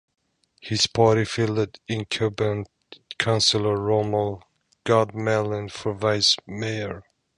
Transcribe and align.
His 0.61 0.87
party 0.87 1.25
fielded 1.25 1.77
incumbent 1.87 2.69
Councilor 3.19 3.75
Rommel 3.79 4.43
Gudmalin 4.83 5.69
for 5.71 5.93
Vice 5.93 6.37
Mayor. 6.47 7.03